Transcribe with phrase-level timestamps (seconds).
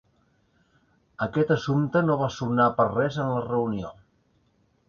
[1.25, 3.93] Aquest assumpte no va sonar per res en la reunió.